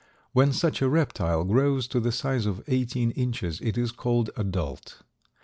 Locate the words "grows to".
1.43-1.99